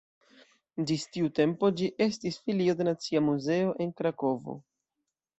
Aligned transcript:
Ĝis 0.91 1.01
tiu 1.17 1.27
tempo 1.39 1.67
ĝi 1.81 1.89
estis 2.05 2.39
filio 2.47 2.75
de 2.79 2.87
Nacia 2.87 3.21
Muzeo 3.27 3.75
en 3.85 3.93
Krakovo. 4.01 4.57